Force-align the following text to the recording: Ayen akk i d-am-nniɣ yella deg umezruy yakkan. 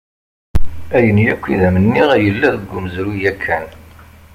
Ayen 0.95 1.17
akk 1.33 1.43
i 1.53 1.55
d-am-nniɣ 1.59 2.09
yella 2.23 2.49
deg 2.55 2.71
umezruy 2.77 3.17
yakkan. 3.23 3.67